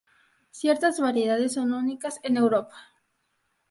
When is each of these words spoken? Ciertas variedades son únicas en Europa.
Ciertas 0.49 0.99
variedades 0.99 1.53
son 1.53 1.73
únicas 1.75 2.19
en 2.23 2.37
Europa. 2.37 2.75